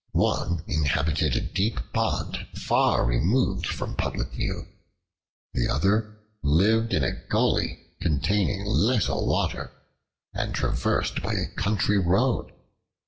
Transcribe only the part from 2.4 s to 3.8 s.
far removed